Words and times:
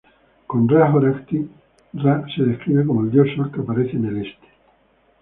Con 0.47 0.67
Ra-Horajty, 0.67 1.47
Ra 1.93 2.25
se 2.35 2.41
describe 2.41 2.87
como 2.87 3.03
el 3.03 3.11
dios 3.11 3.27
sol 3.35 3.51
que 3.51 3.61
aparece 3.61 3.97
en 3.97 4.05
el 4.05 4.25
este. 4.25 4.47